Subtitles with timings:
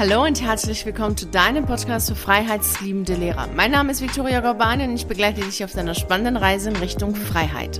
[0.00, 3.48] Hallo und herzlich willkommen zu deinem Podcast für freiheitsliebende Lehrer.
[3.54, 7.14] Mein Name ist Viktoria Gorbani und ich begleite dich auf deiner spannenden Reise in Richtung
[7.14, 7.78] Freiheit.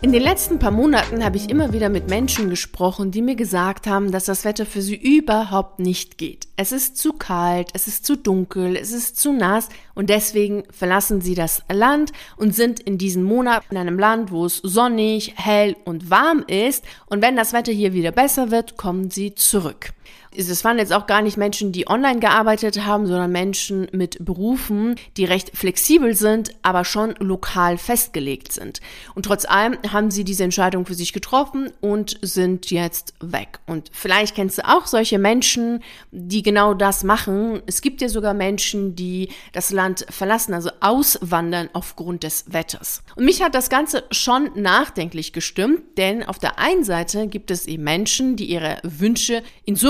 [0.00, 3.88] In den letzten paar Monaten habe ich immer wieder mit Menschen gesprochen, die mir gesagt
[3.88, 6.46] haben, dass das Wetter für sie überhaupt nicht geht.
[6.54, 11.20] Es ist zu kalt, es ist zu dunkel, es ist zu nass und deswegen verlassen
[11.20, 15.74] sie das Land und sind in diesem Monat in einem Land, wo es sonnig, hell
[15.84, 19.92] und warm ist und wenn das Wetter hier wieder besser wird, kommen sie zurück
[20.36, 24.96] es waren jetzt auch gar nicht Menschen, die online gearbeitet haben, sondern Menschen mit Berufen,
[25.16, 28.80] die recht flexibel sind, aber schon lokal festgelegt sind.
[29.14, 33.58] Und trotz allem haben sie diese Entscheidung für sich getroffen und sind jetzt weg.
[33.66, 37.62] Und vielleicht kennst du auch solche Menschen, die genau das machen.
[37.66, 43.02] Es gibt ja sogar Menschen, die das Land verlassen, also auswandern aufgrund des Wetters.
[43.16, 47.66] Und mich hat das Ganze schon nachdenklich gestimmt, denn auf der einen Seite gibt es
[47.66, 49.42] eben Menschen, die ihre Wünsche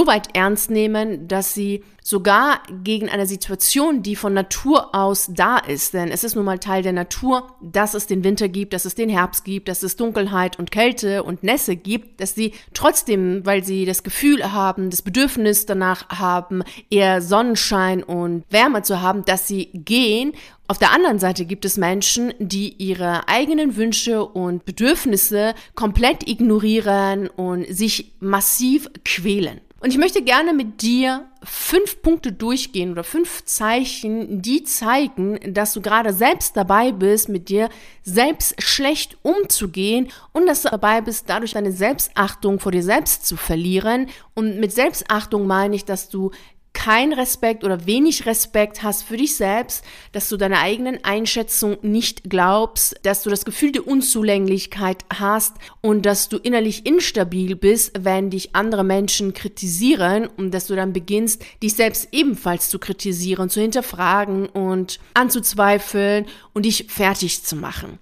[0.09, 5.93] insoweit ernst nehmen, dass sie sogar gegen eine Situation, die von Natur aus da ist,
[5.93, 8.95] denn es ist nun mal Teil der Natur, dass es den Winter gibt, dass es
[8.95, 13.63] den Herbst gibt, dass es Dunkelheit und Kälte und Nässe gibt, dass sie trotzdem, weil
[13.63, 19.47] sie das Gefühl haben, das Bedürfnis danach haben, eher Sonnenschein und Wärme zu haben, dass
[19.47, 20.33] sie gehen
[20.71, 27.29] auf der anderen Seite gibt es Menschen, die ihre eigenen Wünsche und Bedürfnisse komplett ignorieren
[27.29, 29.63] und sich massiv quälen.
[29.81, 35.73] Und ich möchte gerne mit dir fünf Punkte durchgehen oder fünf Zeichen, die zeigen, dass
[35.73, 37.69] du gerade selbst dabei bist, mit dir
[38.03, 43.37] selbst schlecht umzugehen und dass du dabei bist, dadurch deine Selbstachtung vor dir selbst zu
[43.37, 44.09] verlieren.
[44.35, 46.33] Und mit Selbstachtung meine ich, dass du
[46.79, 52.31] kein Respekt oder wenig Respekt hast für dich selbst, dass du deiner eigenen Einschätzung nicht
[52.31, 58.31] glaubst, dass du das Gefühl der Unzulänglichkeit hast und dass du innerlich instabil bist, wenn
[58.31, 63.61] dich andere Menschen kritisieren und dass du dann beginnst, dich selbst ebenfalls zu kritisieren, zu
[63.61, 67.99] hinterfragen und anzuzweifeln und dich fertig zu machen.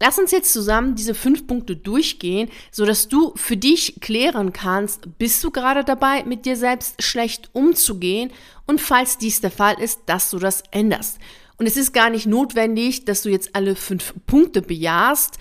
[0.00, 5.18] Lass uns jetzt zusammen diese fünf Punkte durchgehen, so dass du für dich klären kannst,
[5.18, 8.30] bist du gerade dabei, mit dir selbst schlecht umzugehen
[8.66, 11.18] und falls dies der Fall ist, dass du das änderst.
[11.56, 15.38] Und es ist gar nicht notwendig, dass du jetzt alle fünf Punkte bejahst,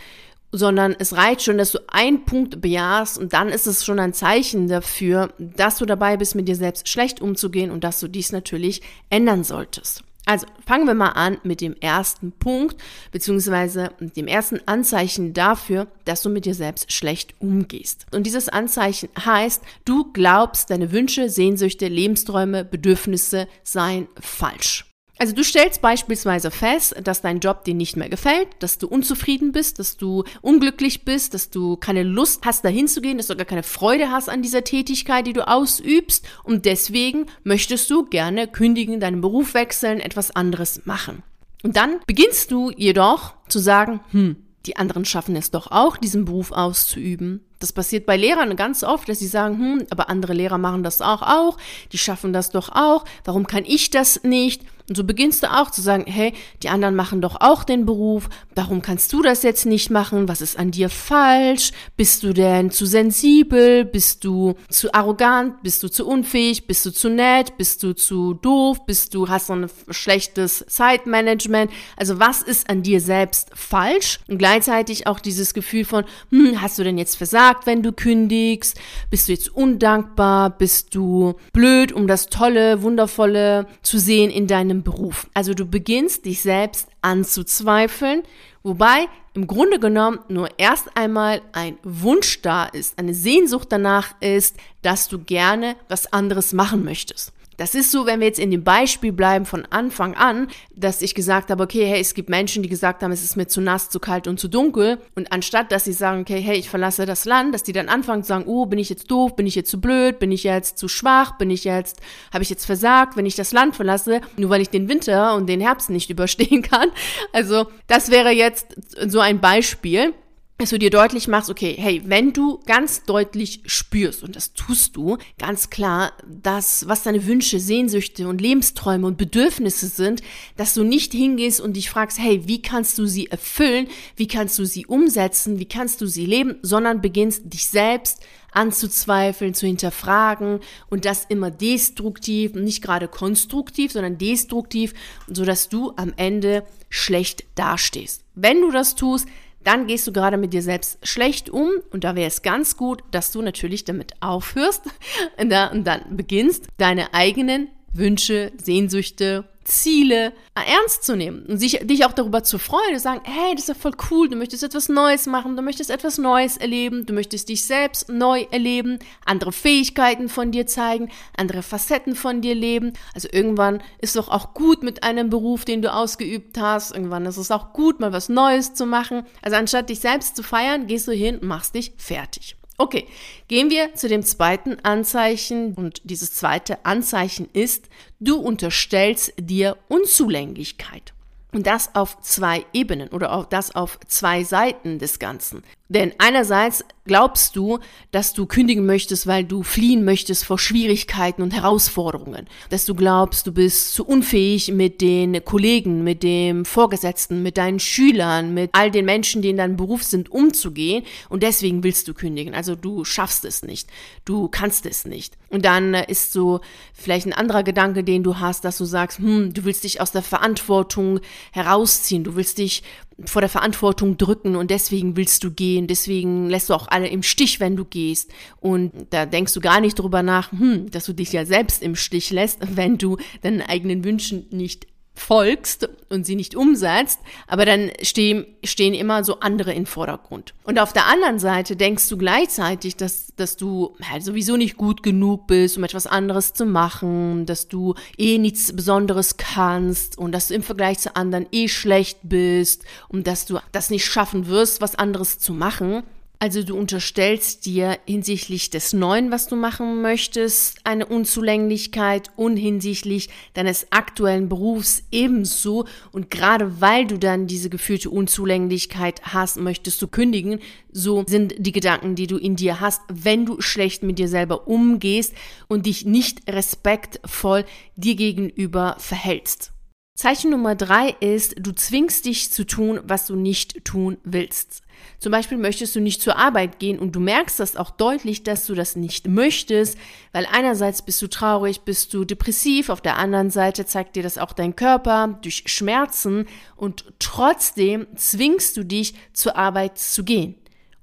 [0.52, 4.14] sondern es reicht schon, dass du einen Punkt bejahst und dann ist es schon ein
[4.14, 8.32] Zeichen dafür, dass du dabei bist, mit dir selbst schlecht umzugehen und dass du dies
[8.32, 10.04] natürlich ändern solltest.
[10.28, 12.76] Also fangen wir mal an mit dem ersten Punkt,
[13.14, 18.06] beziehungsweise mit dem ersten Anzeichen dafür, dass du mit dir selbst schlecht umgehst.
[18.14, 24.87] Und dieses Anzeichen heißt, du glaubst, deine Wünsche, Sehnsüchte, Lebensträume, Bedürfnisse seien falsch.
[25.20, 29.52] Also du stellst beispielsweise fest, dass dein Job dir nicht mehr gefällt, dass du unzufrieden
[29.52, 33.36] bist, dass du unglücklich bist, dass du keine Lust hast, dahin zu gehen, dass du
[33.36, 38.48] gar keine Freude hast an dieser Tätigkeit, die du ausübst und deswegen möchtest du gerne
[38.48, 41.24] kündigen, deinen Beruf wechseln, etwas anderes machen.
[41.64, 46.26] Und dann beginnst du jedoch zu sagen, hm, die anderen schaffen es doch auch, diesen
[46.26, 47.42] Beruf auszuüben.
[47.60, 51.02] Das passiert bei Lehrern ganz oft, dass sie sagen, hm, aber andere Lehrer machen das
[51.02, 51.58] auch, auch,
[51.92, 54.62] die schaffen das doch auch, warum kann ich das nicht?
[54.90, 58.30] Und so beginnst du auch zu sagen, hey, die anderen machen doch auch den Beruf,
[58.56, 60.30] warum kannst du das jetzt nicht machen?
[60.30, 61.72] Was ist an dir falsch?
[61.98, 63.84] Bist du denn zu sensibel?
[63.84, 65.62] Bist du zu arrogant?
[65.62, 66.68] Bist du zu unfähig?
[66.68, 67.58] Bist du zu nett?
[67.58, 68.86] Bist du zu doof?
[68.86, 71.70] Bist du, hast du ein schlechtes Zeitmanagement?
[71.98, 74.22] Also was ist an dir selbst falsch?
[74.30, 78.80] Und gleichzeitig auch dieses Gefühl von, hm, hast du denn jetzt versagt, wenn du kündigst?
[79.10, 80.52] Bist du jetzt undankbar?
[80.52, 85.28] Bist du blöd, um das Tolle, Wundervolle zu sehen in deinem deinem Beruf.
[85.34, 88.24] Also du beginnst dich selbst anzuzweifeln,
[88.64, 94.58] wobei im Grunde genommen nur erst einmal ein Wunsch da ist, eine Sehnsucht danach ist,
[94.82, 97.34] dass du gerne was anderes machen möchtest.
[97.58, 101.16] Das ist so, wenn wir jetzt in dem Beispiel bleiben von Anfang an, dass ich
[101.16, 103.90] gesagt habe, okay, hey, es gibt Menschen, die gesagt haben, es ist mir zu nass,
[103.90, 105.00] zu kalt und zu dunkel.
[105.16, 108.24] Und anstatt, dass sie sagen, okay, hey, ich verlasse das Land, dass die dann anfangen
[108.24, 110.78] zu sagen, oh, bin ich jetzt doof, bin ich jetzt zu blöd, bin ich jetzt
[110.78, 112.00] zu schwach, bin ich jetzt,
[112.32, 115.48] habe ich jetzt versagt, wenn ich das Land verlasse, nur weil ich den Winter und
[115.48, 116.90] den Herbst nicht überstehen kann.
[117.34, 118.76] Also, das wäre jetzt
[119.08, 120.14] so ein Beispiel
[120.58, 124.96] dass du dir deutlich machst, okay, hey, wenn du ganz deutlich spürst, und das tust
[124.96, 130.22] du, ganz klar, dass, was deine Wünsche, Sehnsüchte und Lebensträume und Bedürfnisse sind,
[130.56, 134.58] dass du nicht hingehst und dich fragst, hey, wie kannst du sie erfüllen, wie kannst
[134.58, 140.62] du sie umsetzen, wie kannst du sie leben, sondern beginnst dich selbst anzuzweifeln, zu hinterfragen
[140.90, 144.96] und das immer destruktiv, nicht gerade konstruktiv, sondern destruktiv,
[145.28, 148.24] so dass du am Ende schlecht dastehst.
[148.34, 149.28] Wenn du das tust,
[149.68, 153.04] dann gehst du gerade mit dir selbst schlecht um und da wäre es ganz gut,
[153.12, 154.84] dass du natürlich damit aufhörst
[155.38, 162.14] und dann beginnst, deine eigenen Wünsche, Sehnsüchte, Ziele ernst zu nehmen und sich, dich auch
[162.14, 165.26] darüber zu freuen und sagen, hey, das ist ja voll cool, du möchtest etwas Neues
[165.28, 170.52] machen, du möchtest etwas Neues erleben, du möchtest dich selbst neu erleben, andere Fähigkeiten von
[170.52, 172.94] dir zeigen, andere Facetten von dir leben.
[173.14, 177.26] Also irgendwann ist es doch auch gut mit einem Beruf, den du ausgeübt hast, irgendwann
[177.26, 179.26] ist es auch gut, mal was Neues zu machen.
[179.42, 182.56] Also anstatt dich selbst zu feiern, gehst du hin und machst dich fertig.
[182.80, 183.08] Okay,
[183.48, 191.14] gehen wir zu dem zweiten Anzeichen und dieses zweite Anzeichen ist, du unterstellst dir Unzulänglichkeit.
[191.54, 195.64] Und das auf zwei Ebenen oder auch das auf zwei Seiten des Ganzen.
[195.90, 197.80] Denn einerseits glaubst du,
[198.12, 202.48] dass du kündigen möchtest, weil du fliehen möchtest vor Schwierigkeiten und Herausforderungen.
[202.70, 207.80] Dass du glaubst, du bist zu unfähig mit den Kollegen, mit dem Vorgesetzten, mit deinen
[207.80, 211.06] Schülern, mit all den Menschen, die in deinem Beruf sind, umzugehen.
[211.30, 212.54] Und deswegen willst du kündigen.
[212.54, 213.90] Also du schaffst es nicht.
[214.26, 215.38] Du kannst es nicht.
[215.50, 216.60] Und dann ist so
[216.94, 220.12] vielleicht ein anderer Gedanke, den du hast, dass du sagst, hm, du willst dich aus
[220.12, 221.22] der Verantwortung
[221.54, 222.26] herausziehen.
[222.26, 222.84] Du willst dich
[223.26, 227.24] vor der Verantwortung drücken und deswegen willst du gehen, deswegen lässt du auch alle im
[227.24, 228.32] Stich, wenn du gehst.
[228.60, 231.96] Und da denkst du gar nicht drüber nach, hm, dass du dich ja selbst im
[231.96, 234.88] Stich lässt, wenn du deinen eigenen Wünschen nicht
[235.18, 240.54] folgst und sie nicht umsetzt, aber dann stehen, stehen immer so andere im Vordergrund.
[240.64, 245.04] Und auf der anderen Seite denkst du gleichzeitig, dass, dass du halt sowieso nicht gut
[245.04, 250.50] genug bist, um etwas anderes zu machen, dass du eh nichts Besonderes kannst und dass
[250.50, 254.82] du im Vergleich zu anderen eh schlecht bist und dass du das nicht schaffen wirst,
[254.82, 256.04] was anderes zu machen.
[256.40, 263.30] Also du unterstellst dir hinsichtlich des Neuen, was du machen möchtest, eine Unzulänglichkeit und hinsichtlich
[263.56, 265.86] deines aktuellen Berufs ebenso.
[266.12, 270.60] Und gerade weil du dann diese gefühlte Unzulänglichkeit hast, möchtest du kündigen.
[270.92, 274.68] So sind die Gedanken, die du in dir hast, wenn du schlecht mit dir selber
[274.68, 275.34] umgehst
[275.68, 279.72] und dich nicht respektvoll dir gegenüber verhältst.
[280.18, 284.82] Zeichen Nummer drei ist, du zwingst dich zu tun, was du nicht tun willst.
[285.20, 288.66] Zum Beispiel möchtest du nicht zur Arbeit gehen und du merkst das auch deutlich, dass
[288.66, 289.96] du das nicht möchtest,
[290.32, 294.40] weil einerseits bist du traurig, bist du depressiv, auf der anderen Seite zeigt dir das
[294.40, 300.56] auch dein Körper durch Schmerzen und trotzdem zwingst du dich zur Arbeit zu gehen.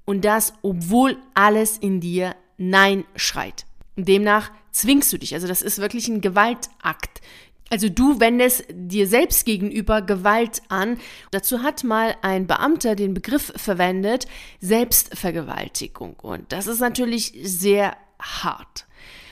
[0.03, 3.65] Und das, obwohl alles in dir Nein schreit.
[3.95, 5.33] demnach zwingst du dich.
[5.35, 7.21] Also das ist wirklich ein Gewaltakt.
[7.69, 10.99] Also du wendest dir selbst gegenüber Gewalt an.
[11.31, 14.27] Dazu hat mal ein Beamter den Begriff verwendet,
[14.61, 16.15] Selbstvergewaltigung.
[16.21, 18.85] Und das ist natürlich sehr hart.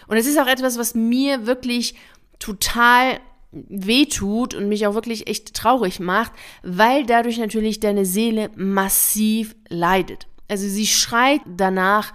[0.07, 1.95] Und es ist auch etwas, was mir wirklich
[2.39, 3.19] total
[3.51, 6.31] wehtut und mich auch wirklich echt traurig macht,
[6.63, 10.27] weil dadurch natürlich deine Seele massiv leidet.
[10.47, 12.13] Also sie schreit danach,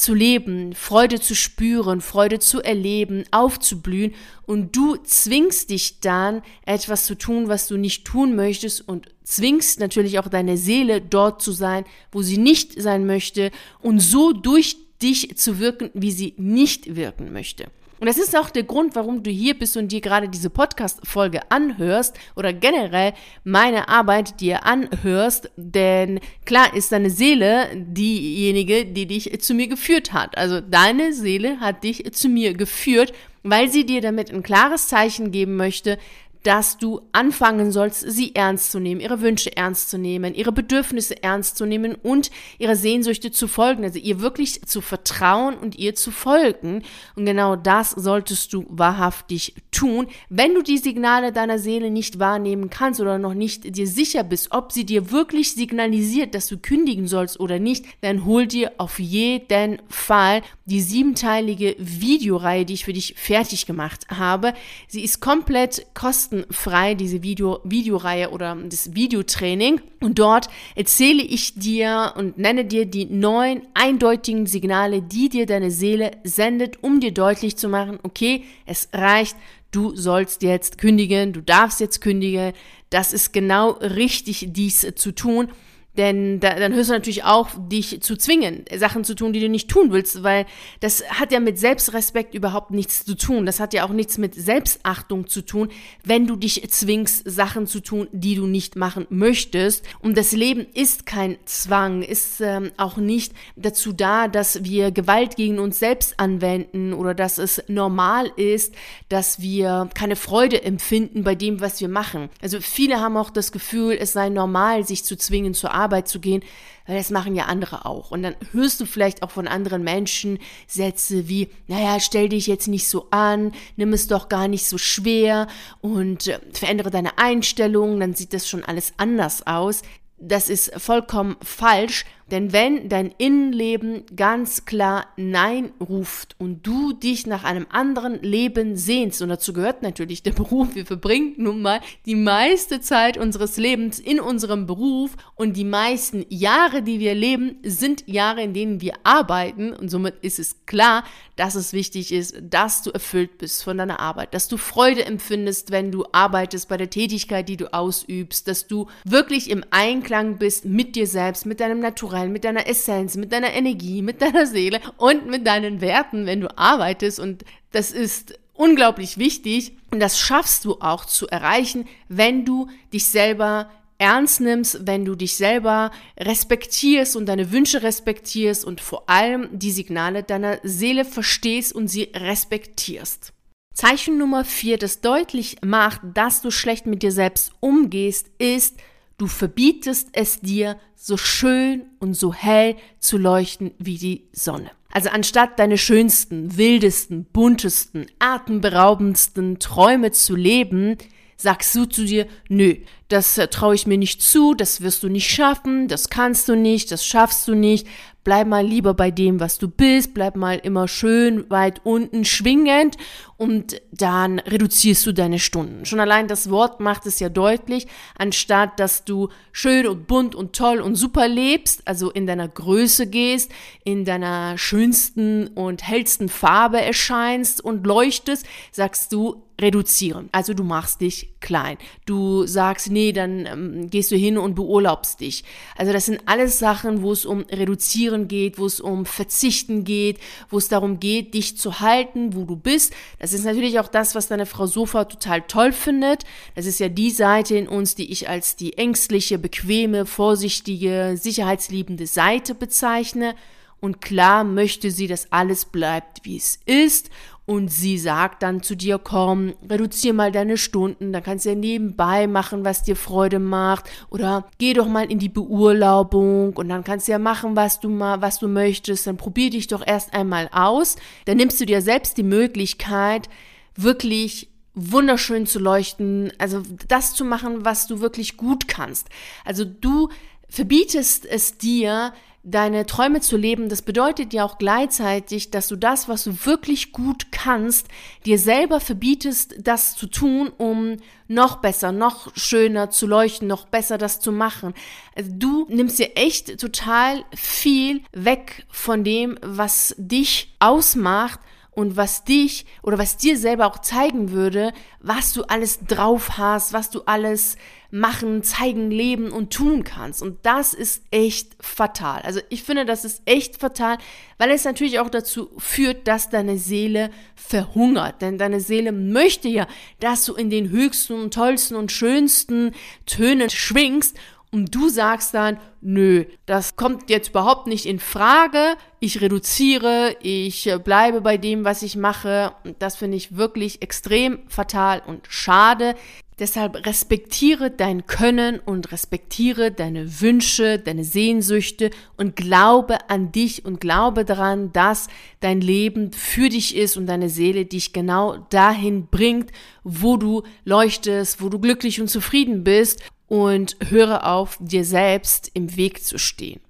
[0.00, 4.14] zu leben, Freude zu spüren, Freude zu erleben, aufzublühen
[4.46, 9.78] und du zwingst dich dann etwas zu tun, was du nicht tun möchtest und zwingst
[9.78, 13.50] natürlich auch deine Seele dort zu sein, wo sie nicht sein möchte
[13.80, 17.66] und so durch dich zu wirken, wie sie nicht wirken möchte.
[18.00, 21.42] Und das ist auch der Grund, warum du hier bist und dir gerade diese Podcast-Folge
[21.50, 23.12] anhörst oder generell
[23.44, 25.50] meine Arbeit dir anhörst.
[25.56, 30.36] Denn klar ist deine Seele diejenige, die dich zu mir geführt hat.
[30.38, 33.12] Also deine Seele hat dich zu mir geführt,
[33.42, 35.98] weil sie dir damit ein klares Zeichen geben möchte,
[36.42, 41.22] dass du anfangen sollst, sie ernst zu nehmen, ihre Wünsche ernst zu nehmen, ihre Bedürfnisse
[41.22, 45.94] ernst zu nehmen und ihre Sehnsüchte zu folgen, also ihr wirklich zu vertrauen und ihr
[45.94, 46.82] zu folgen.
[47.14, 50.06] Und genau das solltest du wahrhaftig tun.
[50.28, 54.52] Wenn du die Signale deiner Seele nicht wahrnehmen kannst oder noch nicht dir sicher bist,
[54.52, 58.98] ob sie dir wirklich signalisiert, dass du kündigen sollst oder nicht, dann hol dir auf
[58.98, 64.54] jeden Fall die siebenteilige Videoreihe, die ich für dich fertig gemacht habe.
[64.86, 69.80] Sie ist komplett kostenfrei, diese Video, Videoreihe oder das Videotraining.
[70.00, 75.72] Und dort erzähle ich dir und nenne dir die neun eindeutigen Signale, die dir deine
[75.72, 79.36] Seele sendet, um dir deutlich zu machen, okay, es reicht,
[79.72, 82.52] du sollst jetzt kündigen, du darfst jetzt kündigen,
[82.90, 85.48] das ist genau richtig, dies zu tun.
[85.96, 89.48] Denn da, dann hörst du natürlich auch, dich zu zwingen, Sachen zu tun, die du
[89.48, 90.46] nicht tun willst, weil
[90.80, 93.44] das hat ja mit Selbstrespekt überhaupt nichts zu tun.
[93.44, 95.68] Das hat ja auch nichts mit Selbstachtung zu tun,
[96.04, 99.84] wenn du dich zwingst, Sachen zu tun, die du nicht machen möchtest.
[99.98, 105.36] Und das Leben ist kein Zwang, ist ähm, auch nicht dazu da, dass wir Gewalt
[105.36, 108.74] gegen uns selbst anwenden oder dass es normal ist,
[109.08, 112.30] dass wir keine Freude empfinden bei dem, was wir machen.
[112.40, 116.08] Also viele haben auch das Gefühl, es sei normal, sich zu zwingen zur Arbeit Arbeit
[116.08, 116.42] zu gehen,
[116.86, 118.12] weil das machen ja andere auch.
[118.12, 122.68] Und dann hörst du vielleicht auch von anderen Menschen Sätze wie, naja, stell dich jetzt
[122.68, 125.48] nicht so an, nimm es doch gar nicht so schwer
[125.80, 129.82] und äh, verändere deine Einstellung, dann sieht das schon alles anders aus.
[130.22, 137.26] Das ist vollkommen falsch, denn wenn dein Innenleben ganz klar Nein ruft und du dich
[137.26, 141.80] nach einem anderen Leben sehnst, und dazu gehört natürlich der Beruf, wir verbringen nun mal
[142.06, 147.56] die meiste Zeit unseres Lebens in unserem Beruf und die meisten Jahre, die wir leben,
[147.62, 149.72] sind Jahre, in denen wir arbeiten.
[149.72, 151.04] Und somit ist es klar,
[151.36, 155.70] dass es wichtig ist, dass du erfüllt bist von deiner Arbeit, dass du Freude empfindest,
[155.70, 160.66] wenn du arbeitest bei der Tätigkeit, die du ausübst, dass du wirklich im Einklang bist
[160.66, 164.46] mit dir selbst, mit deinem Naturell Naturell, mit deiner Essenz, mit deiner Energie, mit deiner
[164.46, 167.18] Seele und mit deinen Werten, wenn du arbeitest.
[167.18, 169.76] Und das ist unglaublich wichtig.
[169.90, 175.14] Und das schaffst du auch zu erreichen, wenn du dich selber ernst nimmst, wenn du
[175.14, 181.74] dich selber respektierst und deine Wünsche respektierst und vor allem die Signale deiner Seele verstehst
[181.74, 183.32] und sie respektierst.
[183.74, 188.78] Zeichen Nummer vier, das deutlich macht, dass du schlecht mit dir selbst umgehst, ist,
[189.20, 194.70] Du verbietest es dir, so schön und so hell zu leuchten wie die Sonne.
[194.90, 200.96] Also anstatt deine schönsten, wildesten, buntesten, atemberaubendsten Träume zu leben,
[201.36, 202.76] sagst du zu dir, nö,
[203.10, 206.56] das äh, traue ich mir nicht zu, das wirst du nicht schaffen, das kannst du
[206.56, 207.86] nicht, das schaffst du nicht,
[208.22, 212.96] bleib mal lieber bei dem, was du bist, bleib mal immer schön weit unten schwingend
[213.36, 215.86] und dann reduzierst du deine Stunden.
[215.86, 217.86] Schon allein das Wort macht es ja deutlich,
[218.16, 223.06] anstatt dass du schön und bunt und toll und super lebst, also in deiner Größe
[223.06, 223.50] gehst,
[223.84, 230.28] in deiner schönsten und hellsten Farbe erscheinst und leuchtest, sagst du, reduzieren.
[230.32, 231.76] Also du machst dich klein.
[232.06, 235.44] Du sagst, nee, dann ähm, gehst du hin und beurlaubst dich.
[235.76, 240.18] Also das sind alles Sachen, wo es um Reduzieren geht, wo es um Verzichten geht,
[240.48, 242.92] wo es darum geht, dich zu halten, wo du bist.
[243.18, 246.24] Das ist natürlich auch das, was deine Frau Sofa total toll findet.
[246.54, 252.06] Das ist ja die Seite in uns, die ich als die ängstliche, bequeme, vorsichtige, sicherheitsliebende
[252.06, 253.34] Seite bezeichne.
[253.80, 257.10] Und klar möchte sie, dass alles bleibt, wie es ist
[257.50, 261.56] und sie sagt dann zu dir, komm, reduzier mal deine Stunden, dann kannst du ja
[261.56, 263.90] nebenbei machen, was dir Freude macht.
[264.08, 267.88] Oder geh doch mal in die Beurlaubung und dann kannst du ja machen, was du
[267.88, 269.08] mal, was du möchtest.
[269.08, 270.94] Dann probier dich doch erst einmal aus.
[271.24, 273.28] Dann nimmst du dir selbst die Möglichkeit,
[273.74, 279.08] wirklich wunderschön zu leuchten, also das zu machen, was du wirklich gut kannst.
[279.44, 280.08] Also du
[280.48, 282.12] verbietest es dir,
[282.42, 286.92] deine Träume zu leben, das bedeutet ja auch gleichzeitig, dass du das, was du wirklich
[286.92, 287.88] gut kannst,
[288.24, 290.96] dir selber verbietest, das zu tun, um
[291.28, 294.74] noch besser, noch schöner zu leuchten, noch besser das zu machen.
[295.14, 301.40] Also du nimmst dir echt total viel weg von dem, was dich ausmacht
[301.80, 306.72] und was dich oder was dir selber auch zeigen würde, was du alles drauf hast,
[306.72, 307.56] was du alles
[307.90, 310.22] machen, zeigen, leben und tun kannst.
[310.22, 312.22] Und das ist echt fatal.
[312.22, 313.98] Also ich finde, das ist echt fatal,
[314.38, 318.22] weil es natürlich auch dazu führt, dass deine Seele verhungert.
[318.22, 319.66] Denn deine Seele möchte ja,
[319.98, 322.72] dass du in den höchsten und tollsten und schönsten
[323.06, 324.16] Tönen schwingst
[324.52, 328.74] und du sagst dann, nö, das kommt jetzt überhaupt nicht in Frage.
[328.98, 332.52] Ich reduziere, ich äh, bleibe bei dem, was ich mache.
[332.64, 335.94] Und das finde ich wirklich extrem fatal und schade.
[336.40, 343.78] Deshalb respektiere dein Können und respektiere deine Wünsche, deine Sehnsüchte und glaube an dich und
[343.78, 345.08] glaube daran, dass
[345.40, 349.52] dein Leben für dich ist und deine Seele dich genau dahin bringt,
[349.84, 353.00] wo du leuchtest, wo du glücklich und zufrieden bist
[353.30, 356.60] und höre auf, dir selbst im Weg zu stehen.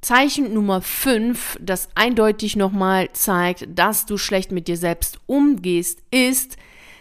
[0.00, 6.56] Zeichen Nummer 5, das eindeutig nochmal zeigt, dass du schlecht mit dir selbst umgehst, ist,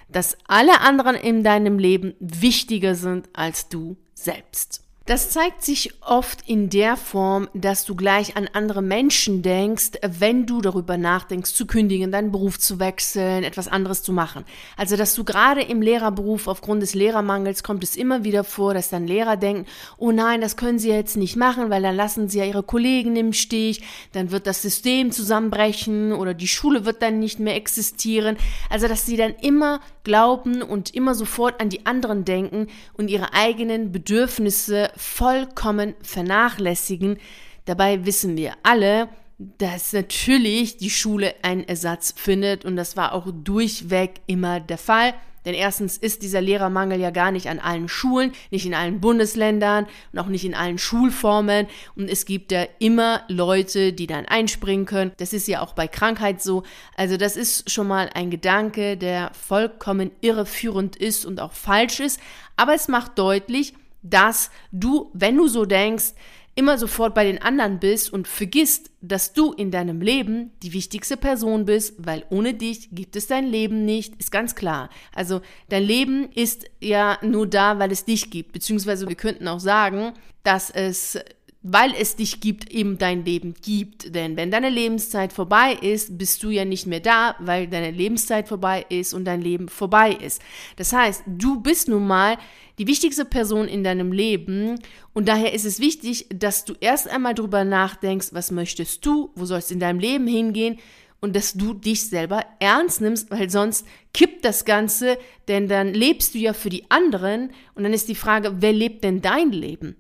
[0.10, 4.87] dass alle anderen in deinem Leben wichtiger sind als du selbst.
[5.08, 10.46] Das zeigt sich oft in der Form, dass du gleich an andere Menschen denkst, wenn
[10.46, 14.44] du darüber nachdenkst, zu kündigen, deinen Beruf zu wechseln, etwas anderes zu machen.
[14.76, 18.90] Also, dass du gerade im Lehrerberuf aufgrund des Lehrermangels kommt es immer wieder vor, dass
[18.90, 19.66] dann Lehrer denken,
[19.98, 23.16] oh nein, das können sie jetzt nicht machen, weil dann lassen sie ja ihre Kollegen
[23.16, 28.36] im Stich, dann wird das System zusammenbrechen oder die Schule wird dann nicht mehr existieren.
[28.70, 33.34] Also, dass sie dann immer glauben und immer sofort an die anderen denken und ihre
[33.34, 37.20] eigenen Bedürfnisse vollkommen vernachlässigen.
[37.66, 43.28] Dabei wissen wir alle, dass natürlich die Schule einen Ersatz findet und das war auch
[43.32, 45.14] durchweg immer der Fall.
[45.48, 49.88] Denn erstens ist dieser Lehrermangel ja gar nicht an allen Schulen, nicht in allen Bundesländern
[50.12, 51.68] und auch nicht in allen Schulformen.
[51.96, 55.13] Und es gibt ja immer Leute, die dann einspringen können.
[55.16, 56.63] Das ist ja auch bei Krankheit so.
[56.98, 62.20] Also das ist schon mal ein Gedanke, der vollkommen irreführend ist und auch falsch ist.
[62.58, 63.74] Aber es macht deutlich,
[64.04, 66.12] dass du, wenn du so denkst,
[66.58, 71.16] immer sofort bei den anderen bist und vergisst, dass du in deinem Leben die wichtigste
[71.16, 74.90] Person bist, weil ohne dich gibt es dein Leben nicht, ist ganz klar.
[75.14, 79.60] Also dein Leben ist ja nur da, weil es dich gibt, beziehungsweise wir könnten auch
[79.60, 81.20] sagen, dass es
[81.64, 84.14] weil es dich gibt, eben dein Leben gibt.
[84.16, 88.48] Denn wenn deine Lebenszeit vorbei ist, bist du ja nicht mehr da, weil deine Lebenszeit
[88.48, 90.42] vorbei ist und dein Leben vorbei ist.
[90.76, 92.38] Das heißt, du bist nun mal
[92.78, 94.80] die wichtigste Person in deinem Leben
[95.14, 99.46] und daher ist es wichtig, dass du erst einmal drüber nachdenkst, was möchtest du, wo
[99.46, 100.78] soll es in deinem Leben hingehen
[101.20, 106.36] und dass du dich selber ernst nimmst, weil sonst kippt das Ganze, denn dann lebst
[106.36, 109.96] du ja für die anderen und dann ist die Frage, wer lebt denn dein Leben?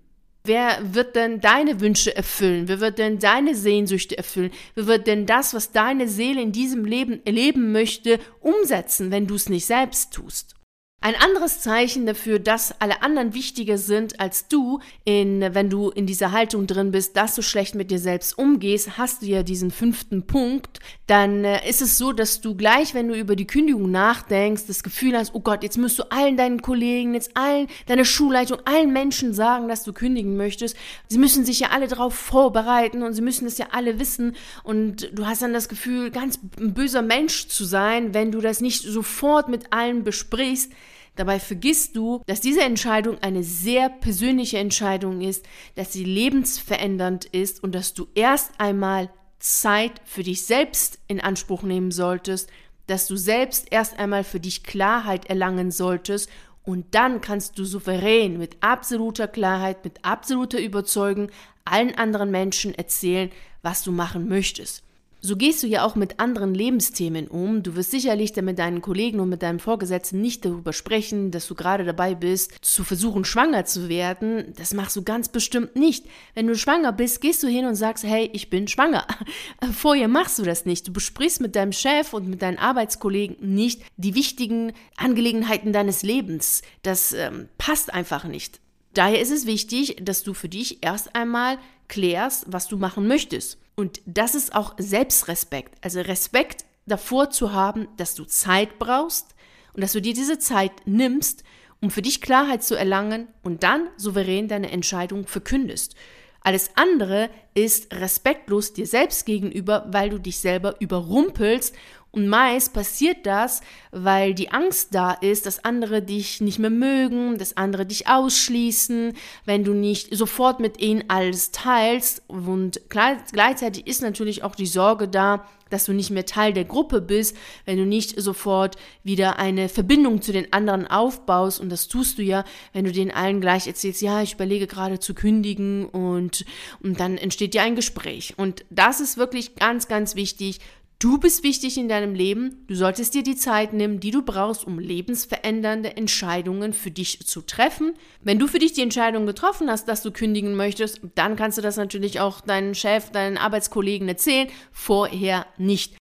[0.47, 2.69] Wer wird denn deine Wünsche erfüllen?
[2.69, 4.51] Wer wird denn deine Sehnsüchte erfüllen?
[4.75, 9.35] Wer wird denn das, was deine Seele in diesem Leben erleben möchte, umsetzen, wenn du
[9.35, 10.56] es nicht selbst tust?
[10.99, 16.07] Ein anderes Zeichen dafür, dass alle anderen wichtiger sind als du, in, wenn du in
[16.07, 19.69] dieser Haltung drin bist, dass du schlecht mit dir selbst umgehst, hast du ja diesen
[19.69, 23.91] fünften Punkt, dann äh, ist es so, dass du gleich, wenn du über die Kündigung
[23.91, 28.03] nachdenkst, das Gefühl hast, oh Gott, jetzt musst du allen deinen Kollegen, jetzt allen, deiner
[28.03, 30.75] Schulleitung, allen Menschen sagen, dass du kündigen möchtest.
[31.09, 35.11] Sie müssen sich ja alle darauf vorbereiten und sie müssen es ja alle wissen und
[35.13, 38.81] du hast dann das Gefühl, ganz ein böser Mensch zu sein, wenn du das nicht
[38.81, 40.71] sofort mit allen besprichst.
[41.17, 45.45] Dabei vergisst du, dass diese Entscheidung eine sehr persönliche Entscheidung ist,
[45.75, 49.09] dass sie lebensverändernd ist und dass du erst einmal
[49.39, 52.49] Zeit für dich selbst in Anspruch nehmen solltest,
[52.85, 56.29] dass du selbst erst einmal für dich Klarheit erlangen solltest
[56.63, 61.29] und dann kannst du souverän mit absoluter Klarheit, mit absoluter Überzeugung
[61.65, 63.31] allen anderen Menschen erzählen,
[63.63, 64.83] was du machen möchtest.
[65.27, 67.61] So gehst du ja auch mit anderen Lebensthemen um.
[67.61, 71.49] Du wirst sicherlich dann mit deinen Kollegen und mit deinem Vorgesetzten nicht darüber sprechen, dass
[71.49, 74.53] du gerade dabei bist, zu versuchen, schwanger zu werden.
[74.55, 76.05] Das machst du ganz bestimmt nicht.
[76.33, 79.05] Wenn du schwanger bist, gehst du hin und sagst, hey, ich bin schwanger.
[79.73, 80.87] Vorher machst du das nicht.
[80.87, 86.61] Du besprichst mit deinem Chef und mit deinen Arbeitskollegen nicht die wichtigen Angelegenheiten deines Lebens.
[86.83, 88.61] Das ähm, passt einfach nicht.
[88.93, 91.57] Daher ist es wichtig, dass du für dich erst einmal
[91.89, 93.57] klärst, was du machen möchtest.
[93.79, 95.75] Und das ist auch Selbstrespekt.
[95.83, 99.35] Also Respekt davor zu haben, dass du Zeit brauchst
[99.73, 101.43] und dass du dir diese Zeit nimmst,
[101.79, 105.95] um für dich Klarheit zu erlangen und dann souverän deine Entscheidung verkündest.
[106.41, 111.75] Alles andere ist respektlos dir selbst gegenüber, weil du dich selber überrumpelst
[112.17, 117.37] und meist passiert das, weil die Angst da ist, dass andere dich nicht mehr mögen,
[117.37, 119.13] dass andere dich ausschließen,
[119.45, 122.23] wenn du nicht sofort mit ihnen alles teilst.
[122.27, 127.01] Und gleichzeitig ist natürlich auch die Sorge da, dass du nicht mehr Teil der Gruppe
[127.01, 131.59] bist, wenn du nicht sofort wieder eine Verbindung zu den anderen aufbaust.
[131.59, 134.99] Und das tust du ja, wenn du den allen gleich erzählst, ja, ich überlege gerade
[134.99, 136.45] zu kündigen und,
[136.81, 138.33] und dann entsteht ja ein Gespräch.
[138.37, 140.59] Und das ist wirklich ganz, ganz wichtig.
[140.99, 142.65] Du bist wichtig in deinem Leben.
[142.65, 147.41] Du solltest dir die Zeit nehmen, die du brauchst, um lebensverändernde Entscheidungen für dich zu
[147.41, 147.93] treffen.
[148.23, 151.61] Wenn du für dich die Entscheidung getroffen hast, dass du kündigen möchtest, dann kannst du
[151.61, 154.47] das natürlich auch deinen Chef, deinen Arbeitskollegen erzählen.
[154.71, 155.97] Vorher nicht.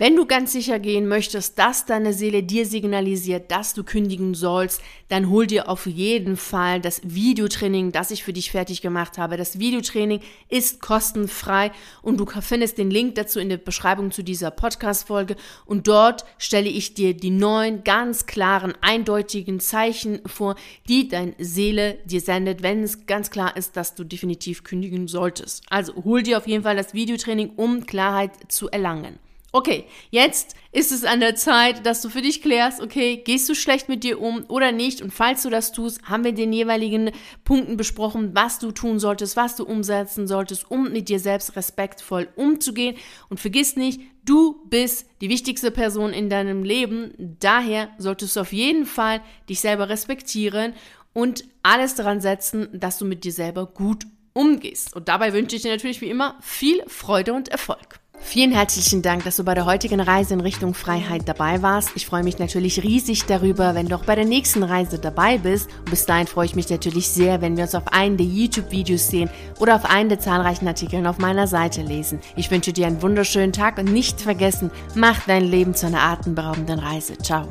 [0.00, 4.80] Wenn du ganz sicher gehen möchtest, dass deine Seele dir signalisiert, dass du kündigen sollst,
[5.08, 9.36] dann hol dir auf jeden Fall das Videotraining, das ich für dich fertig gemacht habe.
[9.36, 14.50] Das Videotraining ist kostenfrei und du findest den Link dazu in der Beschreibung zu dieser
[14.50, 15.36] Podcast-Folge
[15.66, 20.54] und dort stelle ich dir die neun ganz klaren, eindeutigen Zeichen vor,
[20.88, 25.62] die deine Seele dir sendet, wenn es ganz klar ist, dass du definitiv kündigen solltest.
[25.68, 29.18] Also hol dir auf jeden Fall das Videotraining, um Klarheit zu erlangen.
[29.52, 33.56] Okay, jetzt ist es an der Zeit, dass du für dich klärst, okay, gehst du
[33.56, 35.02] schlecht mit dir um oder nicht?
[35.02, 37.10] Und falls du das tust, haben wir den jeweiligen
[37.42, 42.28] Punkten besprochen, was du tun solltest, was du umsetzen solltest, um mit dir selbst respektvoll
[42.36, 42.96] umzugehen.
[43.28, 47.12] Und vergiss nicht, du bist die wichtigste Person in deinem Leben.
[47.18, 50.74] Daher solltest du auf jeden Fall dich selber respektieren
[51.12, 54.94] und alles daran setzen, dass du mit dir selber gut umgehst.
[54.94, 57.98] Und dabei wünsche ich dir natürlich wie immer viel Freude und Erfolg.
[58.22, 61.90] Vielen herzlichen Dank, dass du bei der heutigen Reise in Richtung Freiheit dabei warst.
[61.96, 65.68] Ich freue mich natürlich riesig darüber, wenn du auch bei der nächsten Reise dabei bist.
[65.78, 69.08] Und bis dahin freue ich mich natürlich sehr, wenn wir uns auf einen der YouTube-Videos
[69.08, 72.20] sehen oder auf einen der zahlreichen Artikeln auf meiner Seite lesen.
[72.36, 76.78] Ich wünsche dir einen wunderschönen Tag und nicht vergessen, mach dein Leben zu einer atemberaubenden
[76.78, 77.18] Reise.
[77.18, 77.48] Ciao.